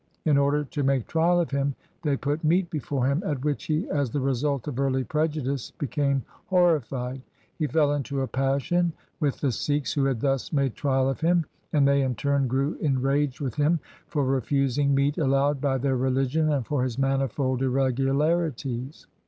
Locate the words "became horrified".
5.77-7.21